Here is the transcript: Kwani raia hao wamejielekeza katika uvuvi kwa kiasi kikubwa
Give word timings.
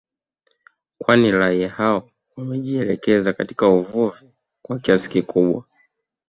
Kwani 0.99 1.31
raia 1.31 1.69
hao 1.69 2.09
wamejielekeza 2.37 3.33
katika 3.33 3.67
uvuvi 3.67 4.31
kwa 4.61 4.79
kiasi 4.79 5.09
kikubwa 5.09 5.63